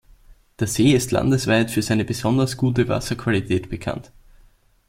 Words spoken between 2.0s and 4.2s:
besonders gute Wasserqualität bekannt.